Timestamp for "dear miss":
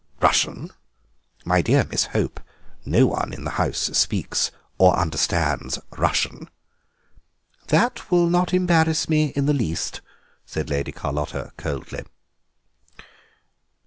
1.61-2.05